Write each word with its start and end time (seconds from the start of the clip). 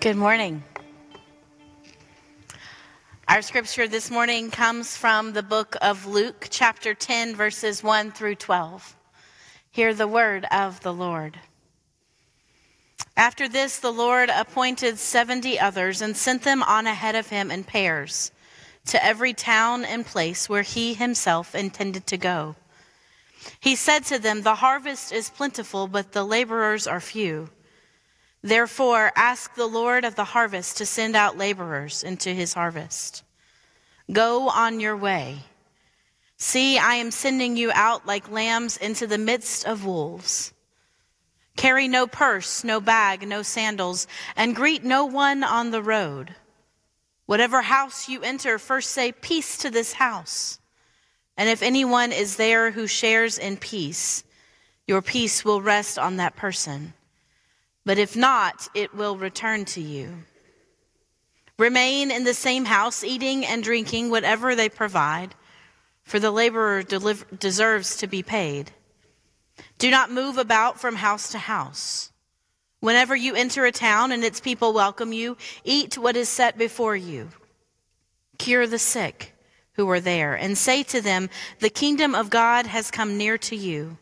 Good 0.00 0.16
morning. 0.16 0.64
Our 3.28 3.42
scripture 3.42 3.86
this 3.86 4.10
morning 4.10 4.50
comes 4.50 4.96
from 4.96 5.34
the 5.34 5.42
book 5.42 5.76
of 5.82 6.06
Luke, 6.06 6.46
chapter 6.48 6.94
10, 6.94 7.36
verses 7.36 7.82
1 7.82 8.12
through 8.12 8.36
12. 8.36 8.96
Hear 9.70 9.92
the 9.92 10.08
word 10.08 10.46
of 10.50 10.80
the 10.80 10.94
Lord. 10.94 11.38
After 13.14 13.46
this, 13.46 13.78
the 13.78 13.92
Lord 13.92 14.30
appointed 14.30 14.98
70 14.98 15.60
others 15.60 16.00
and 16.00 16.16
sent 16.16 16.44
them 16.44 16.62
on 16.62 16.86
ahead 16.86 17.14
of 17.14 17.28
him 17.28 17.50
in 17.50 17.62
pairs 17.62 18.32
to 18.86 19.04
every 19.04 19.34
town 19.34 19.84
and 19.84 20.06
place 20.06 20.48
where 20.48 20.62
he 20.62 20.94
himself 20.94 21.54
intended 21.54 22.06
to 22.06 22.16
go. 22.16 22.56
He 23.60 23.76
said 23.76 24.06
to 24.06 24.18
them, 24.18 24.40
The 24.40 24.54
harvest 24.54 25.12
is 25.12 25.28
plentiful, 25.28 25.88
but 25.88 26.12
the 26.12 26.24
laborers 26.24 26.86
are 26.86 27.00
few. 27.00 27.50
Therefore, 28.42 29.12
ask 29.16 29.54
the 29.54 29.66
Lord 29.66 30.04
of 30.04 30.14
the 30.14 30.24
harvest 30.24 30.78
to 30.78 30.86
send 30.86 31.14
out 31.14 31.36
laborers 31.36 32.02
into 32.02 32.30
his 32.30 32.54
harvest. 32.54 33.22
Go 34.10 34.48
on 34.48 34.80
your 34.80 34.96
way. 34.96 35.40
See, 36.38 36.78
I 36.78 36.94
am 36.94 37.10
sending 37.10 37.58
you 37.58 37.70
out 37.74 38.06
like 38.06 38.30
lambs 38.30 38.78
into 38.78 39.06
the 39.06 39.18
midst 39.18 39.66
of 39.66 39.84
wolves. 39.84 40.54
Carry 41.56 41.86
no 41.86 42.06
purse, 42.06 42.64
no 42.64 42.80
bag, 42.80 43.28
no 43.28 43.42
sandals, 43.42 44.06
and 44.34 44.56
greet 44.56 44.82
no 44.82 45.04
one 45.04 45.44
on 45.44 45.70
the 45.70 45.82
road. 45.82 46.34
Whatever 47.26 47.60
house 47.60 48.08
you 48.08 48.22
enter, 48.22 48.58
first 48.58 48.90
say, 48.90 49.12
Peace 49.12 49.58
to 49.58 49.70
this 49.70 49.92
house. 49.92 50.58
And 51.36 51.50
if 51.50 51.62
anyone 51.62 52.10
is 52.10 52.36
there 52.36 52.70
who 52.70 52.86
shares 52.86 53.36
in 53.36 53.58
peace, 53.58 54.24
your 54.86 55.02
peace 55.02 55.44
will 55.44 55.60
rest 55.60 55.98
on 55.98 56.16
that 56.16 56.36
person 56.36 56.94
but 57.90 57.98
if 57.98 58.14
not, 58.14 58.68
it 58.72 58.94
will 58.94 59.16
return 59.16 59.64
to 59.64 59.80
you. 59.80 60.22
Remain 61.58 62.12
in 62.12 62.22
the 62.22 62.34
same 62.34 62.66
house, 62.66 63.02
eating 63.02 63.44
and 63.44 63.64
drinking 63.64 64.10
whatever 64.10 64.54
they 64.54 64.68
provide, 64.68 65.34
for 66.04 66.20
the 66.20 66.30
laborer 66.30 66.84
deliver, 66.84 67.24
deserves 67.34 67.96
to 67.96 68.06
be 68.06 68.22
paid. 68.22 68.70
Do 69.78 69.90
not 69.90 70.12
move 70.12 70.38
about 70.38 70.80
from 70.80 70.94
house 70.94 71.30
to 71.30 71.38
house. 71.38 72.12
Whenever 72.78 73.16
you 73.16 73.34
enter 73.34 73.66
a 73.66 73.72
town 73.72 74.12
and 74.12 74.22
its 74.22 74.38
people 74.38 74.72
welcome 74.72 75.12
you, 75.12 75.36
eat 75.64 75.98
what 75.98 76.14
is 76.14 76.28
set 76.28 76.56
before 76.56 76.94
you. 76.94 77.30
Cure 78.38 78.68
the 78.68 78.78
sick 78.78 79.34
who 79.72 79.90
are 79.90 79.98
there, 79.98 80.36
and 80.36 80.56
say 80.56 80.84
to 80.84 81.00
them, 81.00 81.28
The 81.58 81.70
kingdom 81.70 82.14
of 82.14 82.30
God 82.30 82.66
has 82.66 82.92
come 82.92 83.18
near 83.18 83.36
to 83.38 83.56
you. 83.56 83.98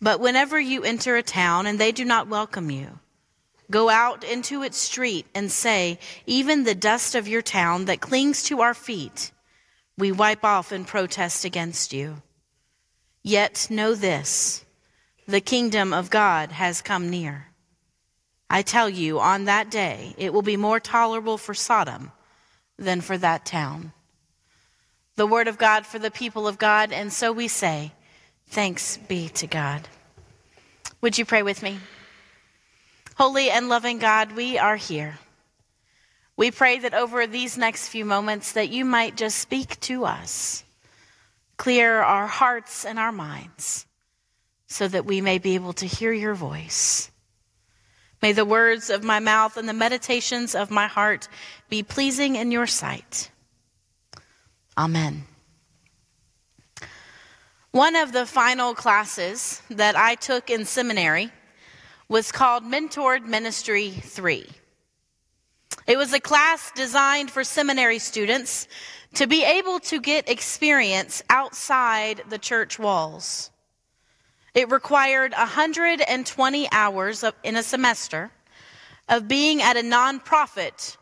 But 0.00 0.20
whenever 0.20 0.58
you 0.58 0.82
enter 0.82 1.16
a 1.16 1.22
town 1.22 1.66
and 1.66 1.78
they 1.78 1.92
do 1.92 2.04
not 2.04 2.28
welcome 2.28 2.70
you, 2.70 2.98
go 3.70 3.88
out 3.88 4.24
into 4.24 4.62
its 4.62 4.78
street 4.78 5.26
and 5.34 5.50
say, 5.50 5.98
Even 6.26 6.64
the 6.64 6.74
dust 6.74 7.14
of 7.14 7.28
your 7.28 7.42
town 7.42 7.86
that 7.86 8.00
clings 8.00 8.42
to 8.44 8.60
our 8.60 8.74
feet, 8.74 9.32
we 9.96 10.12
wipe 10.12 10.44
off 10.44 10.72
in 10.72 10.84
protest 10.84 11.44
against 11.44 11.92
you. 11.92 12.22
Yet 13.22 13.68
know 13.70 13.94
this 13.94 14.64
the 15.26 15.40
kingdom 15.40 15.94
of 15.94 16.10
God 16.10 16.52
has 16.52 16.82
come 16.82 17.08
near. 17.08 17.46
I 18.50 18.60
tell 18.60 18.90
you, 18.90 19.18
on 19.20 19.44
that 19.46 19.70
day 19.70 20.14
it 20.18 20.32
will 20.32 20.42
be 20.42 20.56
more 20.56 20.80
tolerable 20.80 21.38
for 21.38 21.54
Sodom 21.54 22.12
than 22.76 23.00
for 23.00 23.16
that 23.18 23.46
town. 23.46 23.92
The 25.16 25.26
word 25.26 25.48
of 25.48 25.58
God 25.58 25.86
for 25.86 25.98
the 25.98 26.10
people 26.10 26.46
of 26.46 26.58
God, 26.58 26.92
and 26.92 27.12
so 27.12 27.32
we 27.32 27.48
say, 27.48 27.92
Thanks 28.54 28.98
be 29.08 29.30
to 29.30 29.48
God. 29.48 29.88
Would 31.00 31.18
you 31.18 31.24
pray 31.24 31.42
with 31.42 31.60
me? 31.60 31.80
Holy 33.16 33.50
and 33.50 33.68
loving 33.68 33.98
God, 33.98 34.30
we 34.36 34.58
are 34.58 34.76
here. 34.76 35.18
We 36.36 36.52
pray 36.52 36.78
that 36.78 36.94
over 36.94 37.26
these 37.26 37.58
next 37.58 37.88
few 37.88 38.04
moments 38.04 38.52
that 38.52 38.68
you 38.68 38.84
might 38.84 39.16
just 39.16 39.38
speak 39.38 39.80
to 39.80 40.04
us, 40.04 40.62
clear 41.56 42.00
our 42.00 42.28
hearts 42.28 42.84
and 42.84 42.96
our 42.96 43.10
minds 43.10 43.86
so 44.68 44.86
that 44.86 45.04
we 45.04 45.20
may 45.20 45.38
be 45.38 45.56
able 45.56 45.72
to 45.72 45.86
hear 45.86 46.12
your 46.12 46.34
voice. 46.34 47.10
May 48.22 48.30
the 48.30 48.44
words 48.44 48.88
of 48.88 49.02
my 49.02 49.18
mouth 49.18 49.56
and 49.56 49.68
the 49.68 49.72
meditations 49.72 50.54
of 50.54 50.70
my 50.70 50.86
heart 50.86 51.26
be 51.68 51.82
pleasing 51.82 52.36
in 52.36 52.52
your 52.52 52.68
sight. 52.68 53.32
Amen. 54.78 55.24
One 57.74 57.96
of 57.96 58.12
the 58.12 58.24
final 58.24 58.72
classes 58.72 59.60
that 59.68 59.96
I 59.96 60.14
took 60.14 60.48
in 60.48 60.64
seminary 60.64 61.32
was 62.08 62.30
called 62.30 62.62
Mentored 62.62 63.26
Ministry 63.26 63.90
3. 63.90 64.46
It 65.88 65.98
was 65.98 66.12
a 66.12 66.20
class 66.20 66.70
designed 66.76 67.32
for 67.32 67.42
seminary 67.42 67.98
students 67.98 68.68
to 69.14 69.26
be 69.26 69.42
able 69.42 69.80
to 69.80 70.00
get 70.00 70.28
experience 70.30 71.24
outside 71.28 72.22
the 72.28 72.38
church 72.38 72.78
walls. 72.78 73.50
It 74.54 74.70
required 74.70 75.32
120 75.32 76.68
hours 76.70 77.24
of, 77.24 77.34
in 77.42 77.56
a 77.56 77.62
semester 77.64 78.30
of 79.08 79.26
being 79.26 79.60
at 79.60 79.76
a 79.76 79.82
nonprofit 79.82 80.96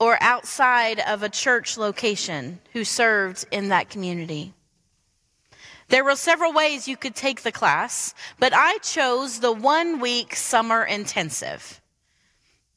or 0.00 0.16
outside 0.22 1.00
of 1.00 1.22
a 1.22 1.28
church 1.28 1.76
location 1.76 2.58
who 2.72 2.84
served 2.84 3.44
in 3.50 3.68
that 3.68 3.90
community. 3.90 4.54
There 5.88 6.04
were 6.04 6.16
several 6.16 6.52
ways 6.52 6.88
you 6.88 6.96
could 6.96 7.14
take 7.14 7.42
the 7.42 7.52
class, 7.52 8.14
but 8.38 8.52
I 8.54 8.78
chose 8.78 9.40
the 9.40 9.52
one 9.52 10.00
week 10.00 10.34
summer 10.36 10.84
intensive. 10.84 11.80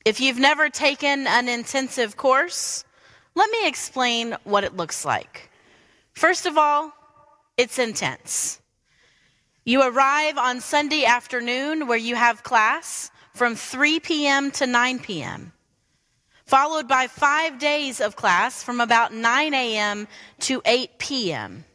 If 0.04 0.22
you've 0.22 0.40
never 0.40 0.70
taken 0.70 1.26
an 1.26 1.50
intensive 1.50 2.18
course, 2.18 2.84
let 3.34 3.50
me 3.50 3.68
explain 3.68 4.36
what 4.44 4.64
it 4.64 4.76
looks 4.76 5.04
like. 5.04 5.50
First 6.14 6.46
of 6.46 6.58
all, 6.58 6.94
it's 7.58 7.80
intense. 7.80 8.62
You 9.66 9.82
arrive 9.82 10.38
on 10.38 10.62
Sunday 10.62 11.06
afternoon 11.06 11.88
where 11.88 11.98
you 11.98 12.16
have 12.16 12.44
class 12.44 13.10
from 13.34 13.56
3 13.56 14.00
p.m. 14.00 14.52
to 14.52 14.68
9 14.68 15.00
p.m., 15.00 15.52
followed 16.46 16.88
by 16.88 17.08
five 17.08 17.58
days 17.58 18.00
of 18.00 18.16
class 18.16 18.62
from 18.62 18.80
about 18.80 19.12
9 19.12 19.54
a.m. 19.54 20.08
to 20.42 20.62
8 20.66 21.00
p.m. 21.00 21.66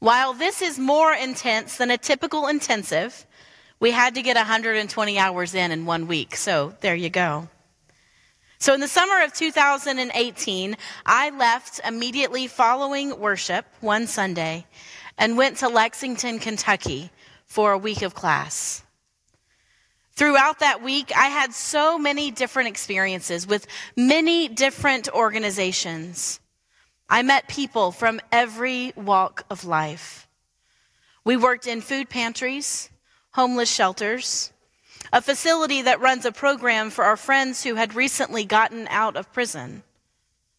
While 0.00 0.32
this 0.32 0.62
is 0.62 0.78
more 0.78 1.12
intense 1.12 1.76
than 1.76 1.90
a 1.90 1.98
typical 1.98 2.46
intensive, 2.46 3.26
we 3.80 3.90
had 3.90 4.14
to 4.14 4.22
get 4.22 4.36
120 4.36 5.18
hours 5.18 5.54
in 5.54 5.72
in 5.72 5.86
one 5.86 6.06
week. 6.06 6.36
So 6.36 6.74
there 6.80 6.94
you 6.94 7.10
go. 7.10 7.48
So 8.60 8.74
in 8.74 8.80
the 8.80 8.88
summer 8.88 9.22
of 9.22 9.32
2018, 9.32 10.76
I 11.06 11.30
left 11.30 11.80
immediately 11.84 12.46
following 12.46 13.18
worship 13.18 13.66
one 13.80 14.06
Sunday 14.06 14.66
and 15.16 15.36
went 15.36 15.58
to 15.58 15.68
Lexington, 15.68 16.38
Kentucky 16.38 17.10
for 17.46 17.72
a 17.72 17.78
week 17.78 18.02
of 18.02 18.14
class. 18.14 18.82
Throughout 20.12 20.58
that 20.58 20.82
week, 20.82 21.12
I 21.16 21.26
had 21.26 21.54
so 21.54 21.98
many 21.98 22.32
different 22.32 22.68
experiences 22.68 23.46
with 23.46 23.66
many 23.96 24.48
different 24.48 25.08
organizations. 25.08 26.40
I 27.08 27.22
met 27.22 27.48
people 27.48 27.90
from 27.90 28.20
every 28.30 28.92
walk 28.94 29.44
of 29.48 29.64
life. 29.64 30.28
We 31.24 31.36
worked 31.36 31.66
in 31.66 31.80
food 31.80 32.10
pantries, 32.10 32.90
homeless 33.30 33.72
shelters, 33.72 34.52
a 35.12 35.22
facility 35.22 35.82
that 35.82 36.00
runs 36.00 36.26
a 36.26 36.32
program 36.32 36.90
for 36.90 37.04
our 37.04 37.16
friends 37.16 37.64
who 37.64 37.76
had 37.76 37.94
recently 37.94 38.44
gotten 38.44 38.86
out 38.88 39.16
of 39.16 39.32
prison, 39.32 39.82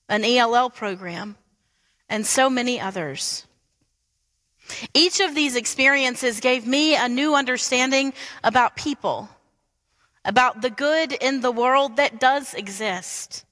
an 0.07 0.25
ELL 0.25 0.71
program, 0.71 1.35
and 2.09 2.25
so 2.25 2.49
many 2.49 2.79
others. 2.79 3.45
Each 4.93 5.19
of 5.19 5.35
these 5.35 5.55
experiences 5.55 6.39
gave 6.39 6.65
me 6.65 6.95
a 6.95 7.07
new 7.07 7.35
understanding 7.35 8.13
about 8.43 8.75
people, 8.75 9.29
about 10.25 10.61
the 10.61 10.69
good 10.71 11.13
in 11.13 11.41
the 11.41 11.51
world 11.51 11.97
that 11.97 12.19
does 12.19 12.55
exist, 12.55 13.45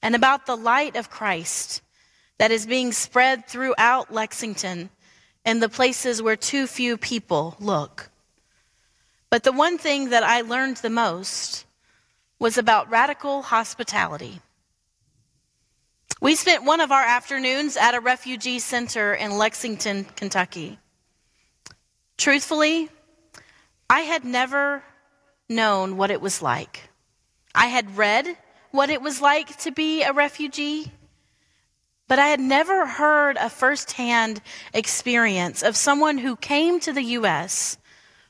and 0.00 0.14
about 0.14 0.46
the 0.46 0.56
light 0.56 0.96
of 0.96 1.10
Christ 1.10 1.82
that 2.40 2.50
is 2.50 2.64
being 2.64 2.90
spread 2.90 3.46
throughout 3.46 4.14
Lexington 4.14 4.88
and 5.44 5.62
the 5.62 5.68
places 5.68 6.22
where 6.22 6.36
too 6.36 6.66
few 6.66 6.96
people 6.96 7.54
look. 7.60 8.08
But 9.28 9.42
the 9.42 9.52
one 9.52 9.76
thing 9.76 10.08
that 10.08 10.22
I 10.22 10.40
learned 10.40 10.78
the 10.78 10.88
most 10.88 11.66
was 12.38 12.56
about 12.56 12.88
radical 12.88 13.42
hospitality. 13.42 14.40
We 16.22 16.34
spent 16.34 16.64
one 16.64 16.80
of 16.80 16.90
our 16.90 17.02
afternoons 17.02 17.76
at 17.76 17.94
a 17.94 18.00
refugee 18.00 18.58
center 18.58 19.12
in 19.12 19.36
Lexington, 19.36 20.04
Kentucky. 20.16 20.78
Truthfully, 22.16 22.88
I 23.90 24.00
had 24.00 24.24
never 24.24 24.82
known 25.46 25.98
what 25.98 26.10
it 26.10 26.22
was 26.22 26.40
like. 26.40 26.88
I 27.54 27.66
had 27.66 27.98
read 27.98 28.34
what 28.70 28.88
it 28.88 29.02
was 29.02 29.20
like 29.20 29.58
to 29.58 29.70
be 29.70 30.04
a 30.04 30.14
refugee, 30.14 30.90
but 32.10 32.18
I 32.18 32.26
had 32.26 32.40
never 32.40 32.86
heard 32.86 33.36
a 33.36 33.48
firsthand 33.48 34.42
experience 34.74 35.62
of 35.62 35.76
someone 35.76 36.18
who 36.18 36.34
came 36.34 36.80
to 36.80 36.92
the 36.92 37.04
U.S. 37.20 37.78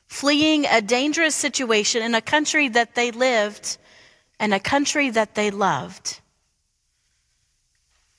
fleeing 0.05 0.67
a 0.67 0.83
dangerous 0.83 1.33
situation 1.33 2.03
in 2.03 2.13
a 2.13 2.21
country 2.21 2.69
that 2.69 2.93
they 2.93 3.09
lived 3.09 3.79
and 4.39 4.53
a 4.53 4.59
country 4.59 5.09
that 5.09 5.33
they 5.33 5.49
loved. 5.49 6.19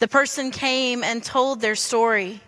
The 0.01 0.09
person 0.09 0.51
came 0.51 1.05
and 1.05 1.23
told 1.23 1.61
their 1.61 1.77
story. 1.77 2.41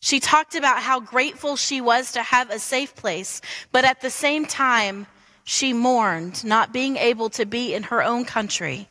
She 0.00 0.20
talked 0.20 0.54
about 0.54 0.82
how 0.82 1.00
grateful 1.00 1.56
she 1.56 1.80
was 1.80 2.12
to 2.12 2.22
have 2.22 2.50
a 2.50 2.58
safe 2.58 2.94
place, 2.94 3.40
but 3.72 3.86
at 3.86 4.02
the 4.02 4.10
same 4.10 4.44
time, 4.44 5.06
she 5.44 5.72
mourned 5.72 6.44
not 6.44 6.74
being 6.74 6.98
able 6.98 7.30
to 7.30 7.46
be 7.46 7.72
in 7.72 7.84
her 7.84 8.02
own 8.02 8.26
country 8.26 8.90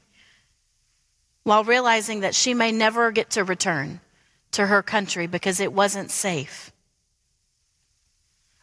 while 1.47 1.63
realizing 1.63 2.19
that 2.19 2.35
she 2.35 2.53
may 2.53 2.73
never 2.73 3.09
get 3.09 3.29
to 3.29 3.41
return 3.41 4.01
to 4.51 4.67
her 4.67 4.83
country 4.83 5.27
because 5.27 5.61
it 5.61 5.71
wasn't 5.71 6.11
safe. 6.11 6.73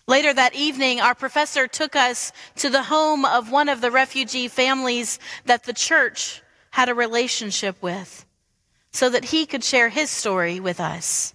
Later 0.06 0.34
that 0.34 0.54
evening, 0.54 1.00
our 1.00 1.14
professor 1.14 1.66
took 1.66 1.96
us 1.96 2.31
to 2.56 2.69
the 2.69 2.82
home 2.82 3.25
of 3.25 3.50
one 3.50 3.70
of 3.70 3.81
the 3.81 3.90
refugee 3.90 4.48
families 4.48 5.19
that 5.46 5.64
the 5.64 5.72
church 5.72 6.42
had 6.72 6.90
a 6.90 6.94
relationship 6.94 7.75
with 7.81 8.26
so 8.92 9.08
that 9.08 9.25
he 9.25 9.46
could 9.46 9.64
share 9.64 9.88
his 9.88 10.10
story 10.10 10.60
with 10.60 10.78
us. 10.78 11.34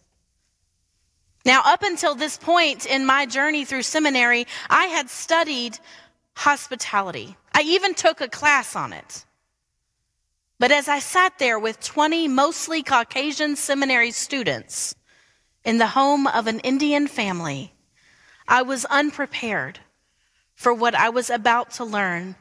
Now, 1.45 1.63
up 1.65 1.81
until 1.81 2.13
this 2.13 2.37
point 2.37 2.85
in 2.85 3.07
my 3.07 3.25
journey 3.25 3.65
through 3.65 3.81
seminary, 3.81 4.45
I 4.69 4.85
had 4.85 5.09
studied 5.09 5.79
hospitality. 6.35 7.37
I 7.55 7.63
even 7.63 7.95
took 7.95 8.21
a 8.21 8.27
class 8.27 8.75
on 8.75 8.93
it. 8.93 9.25
But 10.59 10.71
as 10.71 10.89
I 10.89 10.99
sat 10.99 11.39
there 11.39 11.57
with 11.57 11.79
20 11.79 12.27
mostly 12.27 12.83
Caucasian 12.83 13.55
seminary 13.55 14.11
students 14.11 14.93
in 15.63 15.77
the 15.77 15.87
home 15.87 16.27
of 16.27 16.47
an 16.47 16.59
Indian 16.59 17.07
family, 17.07 17.73
I 18.45 18.63
was 18.63 18.83
unprepared 18.85 19.79
for 20.55 20.73
what 20.73 20.95
I 20.95 21.09
was 21.09 21.29
about 21.29 21.71
to 21.71 21.85
learn 21.85 22.35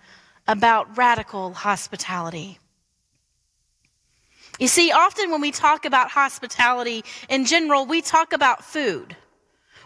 about 0.48 0.98
radical 0.98 1.52
hospitality. 1.52 2.58
You 4.58 4.66
see, 4.66 4.90
often 4.90 5.30
when 5.30 5.40
we 5.40 5.52
talk 5.52 5.84
about 5.84 6.10
hospitality 6.10 7.04
in 7.28 7.44
general, 7.44 7.86
we 7.86 8.02
talk 8.02 8.32
about 8.32 8.64
food. 8.64 9.14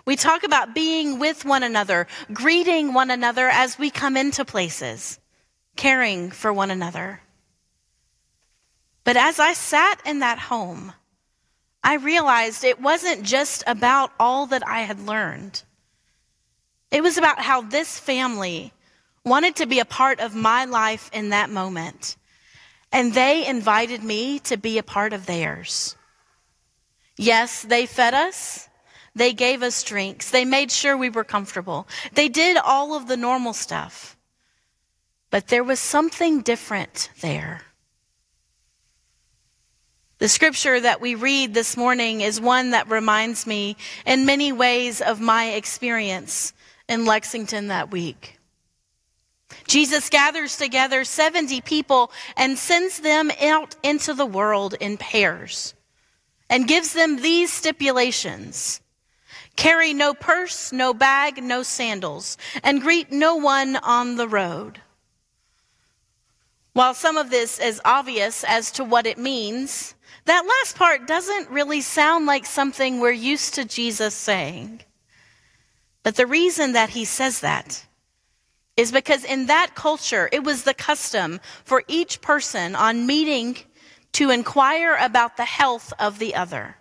We 0.06 0.17
talk 0.17 0.43
about 0.43 0.75
being 0.75 1.19
with 1.19 1.44
one 1.44 1.62
another, 1.62 2.06
greeting 2.32 2.94
one 2.94 3.11
another 3.11 3.49
as 3.49 3.78
we 3.78 3.90
come 3.90 4.17
into 4.17 4.46
places, 4.46 5.20
caring 5.76 6.31
for 6.31 6.50
one 6.50 6.70
another. 6.70 7.20
But 9.04 9.16
as 9.16 9.40
I 9.40 9.52
sat 9.52 10.00
in 10.06 10.20
that 10.20 10.38
home, 10.38 10.93
I 11.82 11.94
realized 11.96 12.62
it 12.62 12.81
wasn't 12.81 13.25
just 13.25 13.64
about 13.66 14.12
all 14.20 14.46
that 14.46 14.66
I 14.66 14.82
had 14.82 15.00
learned. 15.00 15.62
It 16.90 17.02
was 17.02 17.19
about 17.19 17.40
how 17.40 17.62
this 17.62 17.99
family 17.99 18.72
wanted 19.25 19.56
to 19.56 19.66
be 19.66 19.81
a 19.81 19.84
part 19.84 20.20
of 20.20 20.34
my 20.34 20.64
life 20.64 21.10
in 21.12 21.31
that 21.31 21.50
moment. 21.50 22.16
And 22.93 23.14
they 23.14 23.46
invited 23.46 24.02
me 24.02 24.38
to 24.40 24.56
be 24.56 24.78
a 24.78 24.82
part 24.82 25.12
of 25.12 25.26
theirs. 25.26 25.96
Yes, 27.16 27.62
they 27.62 27.87
fed 27.87 28.14
us. 28.14 28.69
They 29.14 29.32
gave 29.32 29.62
us 29.62 29.82
drinks. 29.82 30.31
They 30.31 30.44
made 30.44 30.70
sure 30.70 30.96
we 30.96 31.10
were 31.10 31.25
comfortable. 31.25 31.87
They 32.14 32.28
did 32.28 32.56
all 32.56 32.94
of 32.94 33.08
the 33.08 33.16
normal 33.16 33.52
stuff. 33.52 34.16
But 35.31 35.49
there 35.49 35.64
was 35.64 35.81
something 35.81 36.43
different 36.43 37.10
there. 37.20 37.62
The 40.22 40.28
scripture 40.28 40.78
that 40.78 41.00
we 41.00 41.16
read 41.16 41.52
this 41.52 41.76
morning 41.76 42.20
is 42.20 42.40
one 42.40 42.70
that 42.70 42.88
reminds 42.88 43.44
me 43.44 43.76
in 44.06 44.24
many 44.24 44.52
ways 44.52 45.00
of 45.00 45.20
my 45.20 45.46
experience 45.54 46.52
in 46.88 47.04
Lexington 47.04 47.66
that 47.66 47.90
week. 47.90 48.38
Jesus 49.66 50.08
gathers 50.10 50.56
together 50.56 51.02
70 51.02 51.60
people 51.62 52.12
and 52.36 52.56
sends 52.56 53.00
them 53.00 53.32
out 53.42 53.74
into 53.82 54.14
the 54.14 54.24
world 54.24 54.74
in 54.78 54.96
pairs 54.96 55.74
and 56.48 56.68
gives 56.68 56.92
them 56.92 57.16
these 57.16 57.52
stipulations. 57.52 58.80
Carry 59.56 59.92
no 59.92 60.14
purse, 60.14 60.70
no 60.70 60.94
bag, 60.94 61.42
no 61.42 61.64
sandals, 61.64 62.38
and 62.62 62.80
greet 62.80 63.10
no 63.10 63.34
one 63.34 63.75
on 63.75 64.14
the 64.14 64.28
road. 64.28 64.80
While 66.75 66.94
some 66.94 67.16
of 67.18 67.30
this 67.30 67.58
is 67.58 67.82
obvious 67.84 68.44
as 68.44 68.70
to 68.72 68.84
what 68.84 69.06
it 69.06 69.18
means, 69.18 69.96
that 70.24 70.46
last 70.46 70.76
part 70.76 71.06
doesn't 71.06 71.50
really 71.50 71.80
sound 71.80 72.26
like 72.26 72.46
something 72.46 73.00
we're 73.00 73.10
used 73.10 73.54
to 73.54 73.64
Jesus 73.64 74.14
saying. 74.14 74.82
But 76.02 76.16
the 76.16 76.26
reason 76.26 76.73
that 76.73 76.90
he 76.90 77.04
says 77.04 77.40
that 77.40 77.87
is 78.76 78.92
because 78.92 79.25
in 79.25 79.47
that 79.47 79.75
culture, 79.75 80.28
it 80.32 80.44
was 80.44 80.62
the 80.62 80.75
custom 80.75 81.40
for 81.64 81.85
each 81.88 82.20
person 82.20 82.75
on 82.75 83.06
meeting 83.06 83.56
to 84.12 84.30
inquire 84.30 84.97
about 85.00 85.37
the 85.37 85.44
health 85.44 85.92
of 85.99 86.18
the 86.18 86.35
other, 86.35 86.76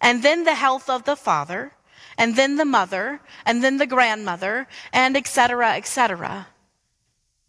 and 0.00 0.22
then 0.22 0.44
the 0.44 0.54
health 0.54 0.88
of 0.90 1.04
the 1.04 1.16
father, 1.16 1.72
and 2.18 2.36
then 2.36 2.56
the 2.56 2.64
mother, 2.64 3.20
and 3.46 3.62
then 3.62 3.78
the 3.78 3.86
grandmother, 3.86 4.68
and 4.92 5.16
etc., 5.16 5.76
etc. 5.76 6.46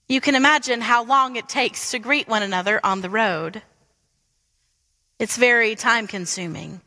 You 0.08 0.22
can 0.22 0.36
imagine 0.36 0.82
how 0.82 1.04
long 1.04 1.36
it 1.36 1.50
takes 1.50 1.92
to 1.92 2.00
greet 2.00 2.28
one 2.28 2.44
another 2.44 2.80
on 2.84 3.02
the 3.02 3.10
road. 3.10 3.62
It's 5.24 5.38
very 5.38 5.76
time 5.76 6.06
consuming. 6.06 6.82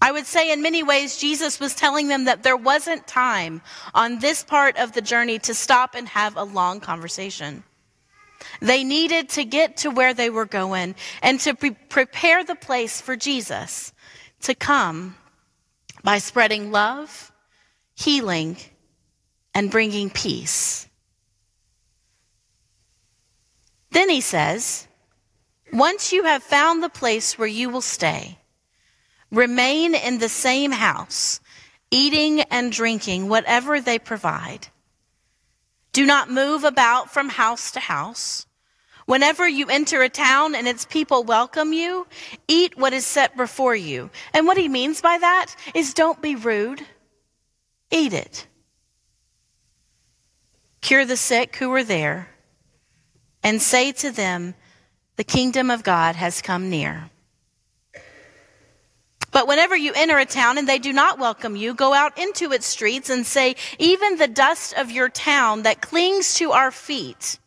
I 0.00 0.12
would 0.12 0.26
say, 0.26 0.52
in 0.52 0.62
many 0.62 0.84
ways, 0.84 1.16
Jesus 1.16 1.58
was 1.58 1.74
telling 1.74 2.06
them 2.06 2.26
that 2.26 2.44
there 2.44 2.56
wasn't 2.56 3.04
time 3.08 3.62
on 3.94 4.20
this 4.20 4.44
part 4.44 4.76
of 4.76 4.92
the 4.92 5.00
journey 5.00 5.40
to 5.40 5.54
stop 5.54 5.96
and 5.96 6.06
have 6.06 6.36
a 6.36 6.44
long 6.44 6.78
conversation. 6.78 7.64
They 8.60 8.84
needed 8.84 9.28
to 9.30 9.44
get 9.44 9.78
to 9.78 9.90
where 9.90 10.14
they 10.14 10.30
were 10.30 10.44
going 10.44 10.94
and 11.20 11.40
to 11.40 11.54
pre- 11.54 11.70
prepare 11.72 12.44
the 12.44 12.54
place 12.54 13.00
for 13.00 13.16
Jesus 13.16 13.92
to 14.42 14.54
come 14.54 15.16
by 16.04 16.18
spreading 16.18 16.70
love, 16.70 17.32
healing, 17.96 18.56
and 19.52 19.68
bringing 19.68 20.10
peace. 20.10 20.86
Then 23.90 24.08
he 24.08 24.20
says, 24.20 24.86
once 25.72 26.12
you 26.12 26.24
have 26.24 26.42
found 26.42 26.82
the 26.82 26.88
place 26.88 27.38
where 27.38 27.48
you 27.48 27.70
will 27.70 27.80
stay, 27.80 28.38
remain 29.30 29.94
in 29.94 30.18
the 30.18 30.28
same 30.28 30.70
house, 30.70 31.40
eating 31.90 32.40
and 32.42 32.70
drinking 32.70 33.28
whatever 33.28 33.80
they 33.80 33.98
provide. 33.98 34.68
Do 35.92 36.04
not 36.06 36.30
move 36.30 36.64
about 36.64 37.10
from 37.10 37.30
house 37.30 37.70
to 37.72 37.80
house. 37.80 38.46
Whenever 39.06 39.48
you 39.48 39.66
enter 39.68 40.02
a 40.02 40.08
town 40.08 40.54
and 40.54 40.68
its 40.68 40.84
people 40.84 41.24
welcome 41.24 41.72
you, 41.72 42.06
eat 42.48 42.78
what 42.78 42.92
is 42.92 43.04
set 43.04 43.36
before 43.36 43.74
you. 43.74 44.10
And 44.32 44.46
what 44.46 44.56
he 44.56 44.68
means 44.68 45.00
by 45.00 45.18
that 45.18 45.54
is 45.74 45.92
don't 45.92 46.22
be 46.22 46.36
rude, 46.36 46.86
eat 47.90 48.12
it. 48.12 48.46
Cure 50.82 51.04
the 51.04 51.16
sick 51.16 51.56
who 51.56 51.72
are 51.72 51.84
there, 51.84 52.28
and 53.42 53.60
say 53.60 53.92
to 53.92 54.10
them, 54.10 54.54
the 55.16 55.24
kingdom 55.24 55.70
of 55.70 55.82
God 55.82 56.16
has 56.16 56.42
come 56.42 56.70
near. 56.70 57.10
But 59.30 59.48
whenever 59.48 59.74
you 59.74 59.92
enter 59.94 60.18
a 60.18 60.26
town 60.26 60.58
and 60.58 60.68
they 60.68 60.78
do 60.78 60.92
not 60.92 61.18
welcome 61.18 61.56
you, 61.56 61.74
go 61.74 61.94
out 61.94 62.18
into 62.18 62.52
its 62.52 62.66
streets 62.66 63.08
and 63.08 63.26
say, 63.26 63.56
Even 63.78 64.16
the 64.16 64.28
dust 64.28 64.74
of 64.74 64.90
your 64.90 65.08
town 65.08 65.62
that 65.62 65.80
clings 65.80 66.34
to 66.34 66.52
our 66.52 66.70
feet, 66.70 67.38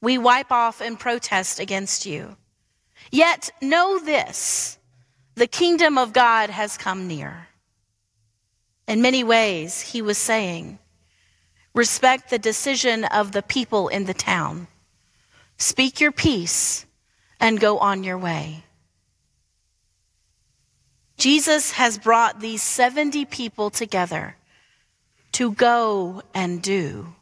we 0.00 0.18
wipe 0.18 0.50
off 0.50 0.80
and 0.80 0.98
protest 0.98 1.60
against 1.60 2.06
you. 2.06 2.36
Yet 3.10 3.50
know 3.62 3.98
this 3.98 4.78
the 5.36 5.46
kingdom 5.46 5.96
of 5.96 6.12
God 6.12 6.50
has 6.50 6.76
come 6.76 7.06
near. 7.06 7.46
In 8.88 9.00
many 9.00 9.22
ways, 9.22 9.80
he 9.80 10.02
was 10.02 10.18
saying, 10.18 10.80
Respect 11.72 12.30
the 12.30 12.38
decision 12.40 13.04
of 13.04 13.30
the 13.30 13.42
people 13.42 13.86
in 13.86 14.06
the 14.06 14.14
town. 14.14 14.66
Speak 15.56 16.00
your 16.00 16.10
peace 16.10 16.86
and 17.40 17.60
go 17.60 17.78
on 17.78 18.04
your 18.04 18.18
way. 18.18 18.64
Jesus 21.16 21.72
has 21.72 21.98
brought 21.98 22.40
these 22.40 22.62
70 22.62 23.24
people 23.24 23.70
together 23.70 24.36
to 25.32 25.52
go 25.52 26.22
and 26.32 26.62
do. 26.62 27.14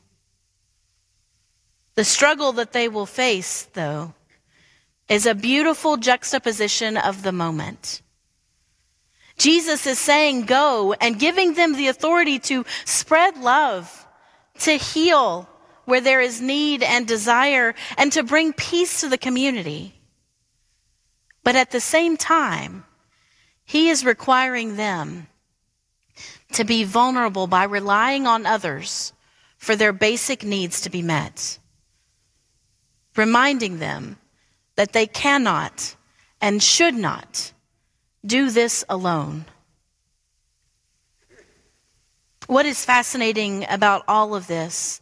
The 1.94 2.04
struggle 2.04 2.52
that 2.52 2.73
they 2.73 2.88
will 2.88 3.06
face, 3.06 3.62
though, 3.73 4.12
is 5.08 5.25
a 5.25 5.35
beautiful 5.35 5.96
juxtaposition 5.96 6.99
of 6.99 7.23
the 7.23 7.32
moment. 7.32 8.02
Jesus 9.38 9.87
is 9.87 9.99
saying, 9.99 10.44
Go, 10.44 10.92
and 10.94 11.18
giving 11.18 11.54
them 11.54 11.75
the 11.75 11.88
authority 11.88 12.38
to 12.40 12.66
spread 12.85 13.38
love, 13.38 14.06
to 14.61 14.73
heal 14.73 15.49
where 15.87 16.00
there 16.02 16.20
is 16.20 16.40
need 16.40 16.82
and 16.82 17.06
desire, 17.06 17.75
and 17.96 18.12
to 18.12 18.23
bring 18.23 18.52
peace 18.52 19.00
to 19.00 19.08
the 19.08 19.18
community. 19.18 19.95
But 21.46 21.54
at 21.54 21.70
the 21.70 21.80
same 21.80 22.16
time, 22.16 22.84
he 23.64 23.88
is 23.88 24.04
requiring 24.04 24.74
them 24.74 25.28
to 26.54 26.64
be 26.64 26.82
vulnerable 26.82 27.46
by 27.46 27.62
relying 27.62 28.26
on 28.26 28.46
others 28.46 29.12
for 29.56 29.76
their 29.76 29.92
basic 29.92 30.42
needs 30.42 30.80
to 30.80 30.90
be 30.90 31.02
met, 31.02 31.60
reminding 33.14 33.78
them 33.78 34.18
that 34.74 34.92
they 34.92 35.06
cannot 35.06 35.94
and 36.40 36.60
should 36.60 36.96
not 36.96 37.52
do 38.24 38.50
this 38.50 38.84
alone. 38.88 39.44
What 42.48 42.66
is 42.66 42.84
fascinating 42.84 43.64
about 43.68 44.02
all 44.08 44.34
of 44.34 44.48
this 44.48 45.00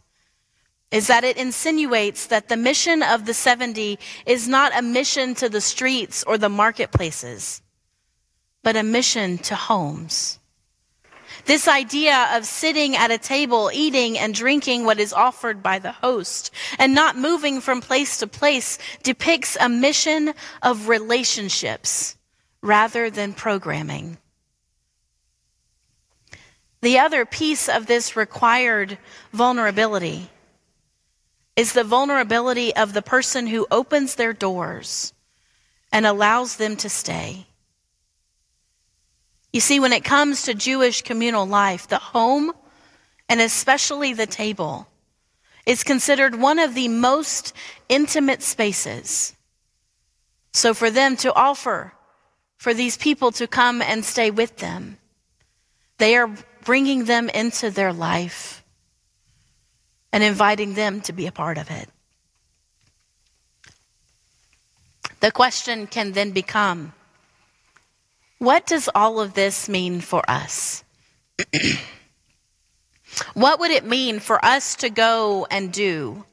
is 0.95 1.07
that 1.07 1.25
it 1.25 1.35
insinuates 1.35 2.27
that 2.27 2.47
the 2.47 2.55
mission 2.55 3.03
of 3.03 3.25
the 3.25 3.33
70 3.33 3.99
is 4.25 4.47
not 4.47 4.71
a 4.73 4.81
mission 4.81 5.35
to 5.35 5.49
the 5.49 5.59
streets 5.59 6.23
or 6.23 6.37
the 6.37 6.47
marketplaces 6.47 7.61
but 8.63 8.75
a 8.77 8.81
mission 8.81 9.37
to 9.37 9.55
homes. 9.55 10.39
This 11.45 11.67
idea 11.67 12.29
of 12.31 12.45
sitting 12.45 12.95
at 12.95 13.11
a 13.11 13.19
table, 13.19 13.69
eating 13.71 14.17
and 14.17 14.33
drinking 14.33 14.85
what 14.85 14.99
is 14.99 15.13
offered 15.13 15.61
by 15.61 15.77
the 15.77 15.91
host, 15.91 16.49
and 16.79 16.95
not 16.95 17.15
moving 17.15 17.61
from 17.61 17.79
place 17.79 18.17
to 18.17 18.27
place 18.27 18.79
depicts 19.03 19.55
a 19.59 19.69
mission 19.69 20.33
of 20.63 20.87
relationships 20.87 22.17
rather 22.63 23.11
than 23.11 23.33
programming. 23.33 24.17
The 26.81 26.97
other 26.97 27.23
piece 27.25 27.69
of 27.69 27.85
this 27.85 28.15
required 28.15 28.97
vulnerability 29.31 30.31
is 31.55 31.73
the 31.73 31.83
vulnerability 31.83 32.75
of 32.75 32.93
the 32.93 33.01
person 33.01 33.47
who 33.47 33.67
opens 33.71 34.15
their 34.15 34.33
doors 34.33 35.13
and 35.91 36.05
allows 36.05 36.57
them 36.57 36.75
to 36.75 36.89
stay. 36.89 37.45
You 39.53 39.61
see, 39.61 39.79
when 39.79 39.93
it 39.93 40.03
comes 40.03 40.43
to 40.43 40.53
Jewish 40.53 41.01
communal 41.01 41.45
life, 41.45 41.87
the 41.87 41.97
home, 41.97 42.51
and 43.29 43.39
especially 43.39 44.11
the 44.13 44.27
table, 44.27 44.87
is 45.65 45.83
considered 45.83 46.35
one 46.35 46.59
of 46.59 46.75
the 46.75 46.89
most 46.89 47.53
intimate 47.87 48.43
spaces. 48.43 49.33
So 50.51 50.73
for 50.73 50.89
them 50.89 51.15
to 51.17 51.33
offer 51.33 51.93
for 52.57 52.73
these 52.73 52.97
people 52.97 53.31
to 53.31 53.47
come 53.47 53.81
and 53.81 54.03
stay 54.03 54.29
with 54.29 54.57
them, 54.57 54.97
they 55.99 56.17
are 56.17 56.29
bringing 56.65 57.05
them 57.05 57.29
into 57.29 57.69
their 57.69 57.93
life 57.93 58.64
and 60.15 60.23
inviting 60.23 60.75
them 60.75 61.01
to 61.01 61.11
be 61.11 61.27
a 61.27 61.31
part 61.31 61.57
of 61.57 61.69
it. 61.69 61.89
The 65.19 65.29
question 65.29 65.87
can 65.87 66.13
then 66.13 66.31
become 66.31 66.93
what 68.37 68.65
does 68.65 68.89
all 68.95 69.19
of 69.19 69.33
this 69.33 69.67
mean 69.67 69.99
for 69.99 70.23
us? 70.29 70.85
what 73.33 73.59
would 73.59 73.71
it 73.71 73.83
mean 73.83 74.21
for 74.21 74.43
us 74.43 74.75
to 74.77 74.89
go 74.89 75.47
and 75.51 75.73
do 75.73 76.23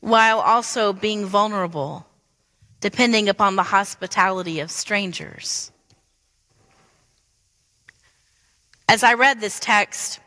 while 0.00 0.40
also 0.40 0.92
being 0.92 1.24
vulnerable, 1.24 2.06
depending 2.82 3.30
upon 3.30 3.56
the 3.56 3.62
hospitality 3.62 4.60
of 4.60 4.70
strangers? 4.70 5.72
As 8.90 9.02
I 9.02 9.14
read 9.14 9.40
this 9.40 9.58
text, 9.58 10.20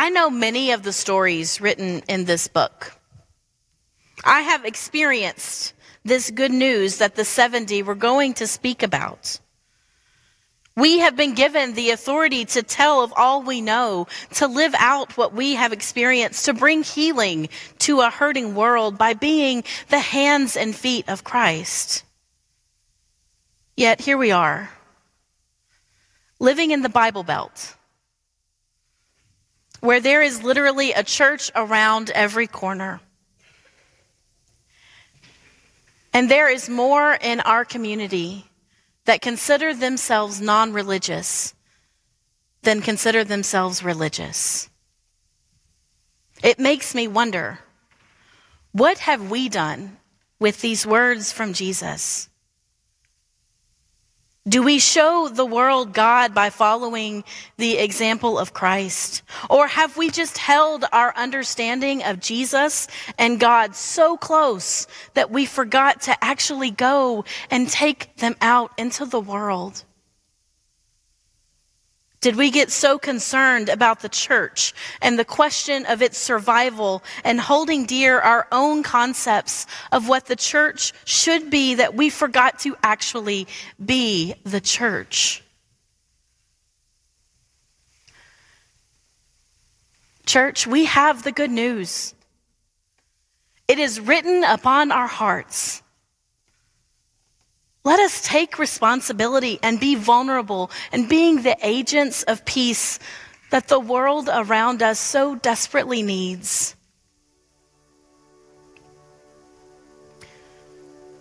I 0.00 0.08
know 0.08 0.30
many 0.30 0.70
of 0.70 0.82
the 0.82 0.94
stories 0.94 1.60
written 1.60 2.00
in 2.08 2.24
this 2.24 2.48
book. 2.48 2.96
I 4.24 4.40
have 4.40 4.64
experienced 4.64 5.74
this 6.06 6.30
good 6.30 6.52
news 6.52 6.96
that 6.96 7.16
the 7.16 7.24
70 7.26 7.82
were 7.82 7.94
going 7.94 8.32
to 8.40 8.46
speak 8.46 8.82
about. 8.82 9.38
We 10.74 11.00
have 11.00 11.16
been 11.16 11.34
given 11.34 11.74
the 11.74 11.90
authority 11.90 12.46
to 12.46 12.62
tell 12.62 13.02
of 13.02 13.12
all 13.14 13.42
we 13.42 13.60
know, 13.60 14.06
to 14.36 14.46
live 14.46 14.74
out 14.78 15.18
what 15.18 15.34
we 15.34 15.56
have 15.56 15.70
experienced, 15.70 16.46
to 16.46 16.54
bring 16.54 16.82
healing 16.82 17.50
to 17.80 18.00
a 18.00 18.08
hurting 18.08 18.54
world 18.54 18.96
by 18.96 19.12
being 19.12 19.64
the 19.90 20.00
hands 20.00 20.56
and 20.56 20.74
feet 20.74 21.10
of 21.10 21.24
Christ. 21.24 22.04
Yet 23.76 24.00
here 24.00 24.16
we 24.16 24.30
are, 24.30 24.70
living 26.38 26.70
in 26.70 26.80
the 26.80 26.88
Bible 26.88 27.22
Belt, 27.22 27.76
where 29.80 30.00
there 30.00 30.22
is 30.22 30.42
literally 30.42 30.92
a 30.92 31.02
church 31.02 31.50
around 31.54 32.10
every 32.10 32.46
corner. 32.46 33.00
And 36.12 36.30
there 36.30 36.50
is 36.50 36.68
more 36.68 37.14
in 37.20 37.40
our 37.40 37.64
community 37.64 38.46
that 39.04 39.22
consider 39.22 39.74
themselves 39.74 40.40
non 40.40 40.72
religious 40.72 41.54
than 42.62 42.80
consider 42.80 43.24
themselves 43.24 43.82
religious. 43.82 44.68
It 46.42 46.58
makes 46.58 46.94
me 46.94 47.06
wonder 47.08 47.60
what 48.72 48.98
have 48.98 49.30
we 49.30 49.48
done 49.48 49.98
with 50.38 50.60
these 50.60 50.86
words 50.86 51.32
from 51.32 51.52
Jesus? 51.52 52.29
Do 54.50 54.64
we 54.64 54.80
show 54.80 55.28
the 55.28 55.46
world 55.46 55.92
God 55.92 56.34
by 56.34 56.50
following 56.50 57.22
the 57.56 57.78
example 57.78 58.36
of 58.36 58.52
Christ? 58.52 59.22
Or 59.48 59.68
have 59.68 59.96
we 59.96 60.10
just 60.10 60.38
held 60.38 60.84
our 60.90 61.14
understanding 61.14 62.02
of 62.02 62.18
Jesus 62.18 62.88
and 63.16 63.38
God 63.38 63.76
so 63.76 64.16
close 64.16 64.88
that 65.14 65.30
we 65.30 65.46
forgot 65.46 66.00
to 66.02 66.24
actually 66.24 66.72
go 66.72 67.24
and 67.48 67.68
take 67.68 68.16
them 68.16 68.34
out 68.40 68.72
into 68.76 69.06
the 69.06 69.20
world? 69.20 69.84
Did 72.20 72.36
we 72.36 72.50
get 72.50 72.70
so 72.70 72.98
concerned 72.98 73.70
about 73.70 74.00
the 74.00 74.08
church 74.10 74.74
and 75.00 75.18
the 75.18 75.24
question 75.24 75.86
of 75.86 76.02
its 76.02 76.18
survival 76.18 77.02
and 77.24 77.40
holding 77.40 77.86
dear 77.86 78.20
our 78.20 78.46
own 78.52 78.82
concepts 78.82 79.66
of 79.90 80.06
what 80.06 80.26
the 80.26 80.36
church 80.36 80.92
should 81.06 81.48
be 81.48 81.76
that 81.76 81.94
we 81.94 82.10
forgot 82.10 82.58
to 82.60 82.76
actually 82.82 83.48
be 83.82 84.34
the 84.44 84.60
church? 84.60 85.42
Church, 90.26 90.66
we 90.66 90.84
have 90.84 91.22
the 91.22 91.32
good 91.32 91.50
news. 91.50 92.14
It 93.66 93.78
is 93.78 93.98
written 93.98 94.44
upon 94.44 94.92
our 94.92 95.06
hearts. 95.06 95.82
Let 97.82 97.98
us 97.98 98.20
take 98.20 98.58
responsibility 98.58 99.58
and 99.62 99.80
be 99.80 99.94
vulnerable 99.94 100.70
and 100.92 101.08
being 101.08 101.42
the 101.42 101.56
agents 101.62 102.22
of 102.24 102.44
peace 102.44 102.98
that 103.50 103.68
the 103.68 103.80
world 103.80 104.28
around 104.32 104.82
us 104.82 104.98
so 104.98 105.34
desperately 105.34 106.02
needs. 106.02 106.76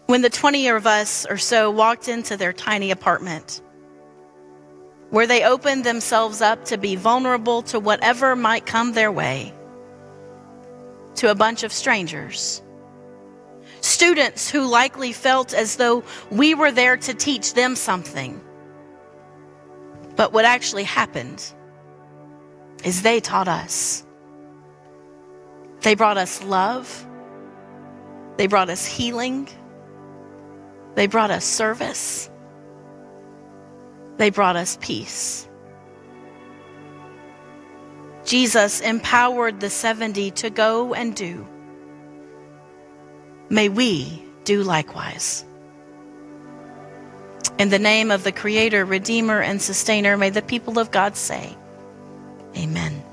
When 0.07 0.21
the 0.21 0.29
20 0.29 0.67
of 0.69 0.85
us 0.85 1.25
or 1.29 1.37
so 1.37 1.71
walked 1.71 2.09
into 2.09 2.35
their 2.35 2.51
tiny 2.51 2.91
apartment, 2.91 3.61
where 5.11 5.27
they 5.27 5.43
opened 5.43 5.85
themselves 5.85 6.41
up 6.41 6.65
to 6.65 6.77
be 6.77 6.95
vulnerable 6.95 7.61
to 7.63 7.79
whatever 7.79 8.35
might 8.35 8.65
come 8.65 8.93
their 8.93 9.11
way, 9.11 9.53
to 11.15 11.31
a 11.31 11.35
bunch 11.35 11.63
of 11.63 11.71
strangers 11.71 12.61
students 13.99 14.49
who 14.49 14.65
likely 14.65 15.11
felt 15.11 15.53
as 15.53 15.75
though 15.75 16.01
we 16.31 16.55
were 16.55 16.71
there 16.71 16.95
to 16.95 17.13
teach 17.13 17.53
them 17.53 17.75
something. 17.75 18.39
But 20.15 20.31
what 20.31 20.45
actually 20.45 20.85
happened 20.85 21.43
is 22.85 23.01
they 23.01 23.19
taught 23.19 23.49
us. 23.49 24.05
They 25.81 25.95
brought 25.95 26.17
us 26.17 26.41
love. 26.45 26.87
They 28.37 28.47
brought 28.47 28.69
us 28.69 28.85
healing. 28.85 29.49
They 30.95 31.07
brought 31.07 31.29
us 31.29 31.43
service. 31.43 32.29
They 34.15 34.29
brought 34.29 34.55
us 34.55 34.77
peace. 34.79 35.45
Jesus 38.23 38.79
empowered 38.79 39.59
the 39.59 39.69
70 39.69 40.31
to 40.31 40.49
go 40.49 40.93
and 40.93 41.13
do. 41.13 41.45
May 43.49 43.69
we 43.69 44.23
do 44.43 44.63
likewise. 44.63 45.45
In 47.57 47.69
the 47.69 47.79
name 47.79 48.11
of 48.11 48.23
the 48.23 48.31
Creator, 48.31 48.85
Redeemer, 48.85 49.41
and 49.41 49.61
Sustainer, 49.61 50.15
may 50.15 50.29
the 50.29 50.41
people 50.41 50.79
of 50.79 50.91
God 50.91 51.17
say, 51.17 51.57
Amen. 52.55 53.03